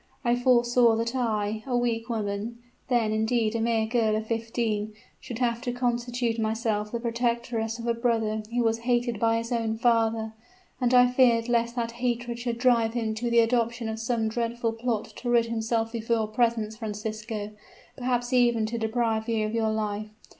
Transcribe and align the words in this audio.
I 0.25 0.35
foresaw 0.35 0.95
that 0.95 1.15
I 1.15 1.61
a 1.67 1.77
weak 1.77 2.09
woman 2.09 2.57
then, 2.87 3.11
indeed, 3.11 3.53
a 3.53 3.61
mere 3.61 3.85
girl 3.85 4.15
of 4.15 4.25
fifteen 4.25 4.95
should 5.19 5.37
have 5.37 5.61
to 5.61 5.71
constitute 5.71 6.39
myself 6.39 6.91
the 6.91 6.99
protectress 6.99 7.77
of 7.77 7.85
a 7.85 7.93
brother 7.93 8.41
who 8.51 8.63
was 8.63 8.79
hated 8.79 9.19
by 9.19 9.37
his 9.37 9.51
own 9.51 9.77
father; 9.77 10.33
and 10.81 10.91
I 10.95 11.11
feared 11.11 11.47
lest 11.47 11.75
that 11.75 11.91
hatred 12.01 12.39
should 12.39 12.57
drive 12.57 12.95
him 12.95 13.13
to 13.13 13.29
the 13.29 13.41
adoption 13.41 13.87
of 13.87 13.99
some 13.99 14.27
dreadful 14.27 14.73
plot 14.73 15.05
to 15.17 15.29
rid 15.29 15.45
himself 15.45 15.93
of 15.93 16.09
your 16.09 16.25
presence, 16.27 16.77
Francisco 16.77 17.51
perhaps 17.95 18.33
even 18.33 18.65
to 18.65 18.79
deprive 18.79 19.29
you 19.29 19.45
of 19.45 19.53
your 19.53 19.69
life. 19.69 20.09